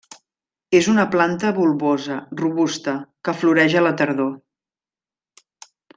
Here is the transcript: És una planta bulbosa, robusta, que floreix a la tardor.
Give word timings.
És 0.77 0.87
una 0.93 1.03
planta 1.15 1.51
bulbosa, 1.57 2.17
robusta, 2.41 2.95
que 3.29 3.35
floreix 3.43 3.79
a 3.83 3.85
la 3.89 3.95
tardor. 4.01 4.33